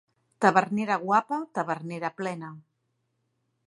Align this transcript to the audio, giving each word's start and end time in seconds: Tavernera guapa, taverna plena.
Tavernera 0.45 0.97
guapa, 1.03 1.39
taverna 1.59 2.13
plena. 2.23 2.53